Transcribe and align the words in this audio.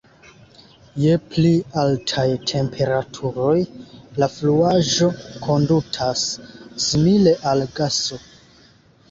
Je 1.01 1.17
pli 1.33 1.49
altaj 1.81 2.23
temperaturoj, 2.51 3.53
la 4.23 4.31
fluaĵo 4.37 5.11
kondutas 5.45 6.25
simile 6.89 7.37
al 7.53 7.65
gaso. 7.83 8.21